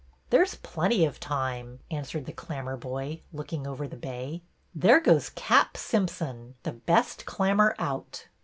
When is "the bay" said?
3.87-4.41